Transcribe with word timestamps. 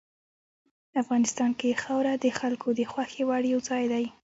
افغانستان 1.01 1.51
کې 1.59 1.79
خاوره 1.83 2.13
د 2.23 2.25
خلکو 2.39 2.67
د 2.79 2.81
خوښې 2.91 3.23
وړ 3.25 3.41
یو 3.53 3.59
ځای 3.69 3.83
دی. 3.93 4.05